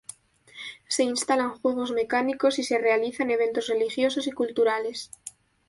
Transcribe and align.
Se 0.87 1.03
instalan 1.03 1.59
juegos 1.59 1.91
mecánicos 1.91 2.57
y 2.57 2.63
se 2.63 2.79
realizan 2.79 3.29
eventos 3.29 3.67
religiosos 3.67 4.25
y 4.25 4.31
culturales. 4.31 5.11